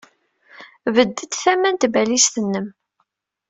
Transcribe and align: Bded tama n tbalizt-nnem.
Bded 0.95 1.29
tama 1.33 1.69
n 1.71 1.75
tbalizt-nnem. 1.81 2.67